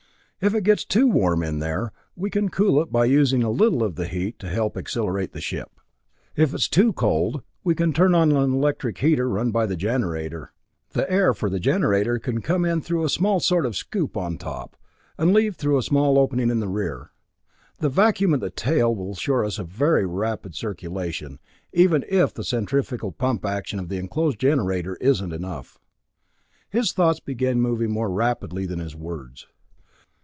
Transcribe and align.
If 0.43 0.55
it 0.55 0.63
gets 0.63 0.83
too 0.85 1.05
warm 1.07 1.43
in 1.43 1.59
there, 1.59 1.91
we 2.15 2.31
can 2.31 2.49
cool 2.49 2.81
it 2.81 2.91
by 2.91 3.05
using 3.05 3.43
a 3.43 3.51
little 3.51 3.83
of 3.83 3.93
the 3.93 4.07
heat 4.07 4.39
to 4.39 4.49
help 4.49 4.75
accelerate 4.75 5.33
the 5.33 5.39
ship. 5.39 5.69
If 6.35 6.51
it 6.53 6.61
is 6.61 6.67
too 6.67 6.93
cold, 6.93 7.43
we 7.63 7.75
can 7.75 7.93
turn 7.93 8.15
on 8.15 8.31
an 8.31 8.51
electric 8.51 8.97
heater 8.97 9.29
run 9.29 9.51
by 9.51 9.67
the 9.67 9.75
generator. 9.75 10.51
The 10.93 11.07
air 11.11 11.35
for 11.35 11.47
the 11.47 11.59
generator 11.59 12.17
can 12.17 12.41
come 12.41 12.65
in 12.65 12.81
through 12.81 13.03
a 13.03 13.09
small 13.09 13.39
sort 13.39 13.67
of 13.67 13.75
scoop 13.75 14.17
on 14.17 14.39
top, 14.39 14.75
and 15.15 15.31
leave 15.31 15.57
through 15.57 15.77
a 15.77 15.83
small 15.83 16.17
opening 16.17 16.49
in 16.49 16.59
the 16.59 16.67
rear. 16.67 17.11
The 17.77 17.89
vacuum 17.89 18.33
at 18.33 18.39
the 18.39 18.49
tail 18.49 18.95
will 18.95 19.11
assure 19.11 19.45
us 19.45 19.59
a 19.59 19.63
very 19.63 20.07
rapid 20.07 20.55
circulation, 20.55 21.37
even 21.71 22.03
if 22.09 22.33
the 22.33 22.43
centrifugal 22.43 23.11
pump 23.11 23.45
action 23.45 23.77
of 23.77 23.89
the 23.89 23.97
enclosed 23.99 24.39
generator 24.39 24.95
isn't 25.01 25.33
enough." 25.33 25.77
His 26.67 26.93
thoughts 26.93 27.19
began 27.19 27.61
moving 27.61 27.91
more 27.91 28.09
rapidly 28.09 28.65
than 28.65 28.79
his 28.79 28.95
words. 28.95 29.45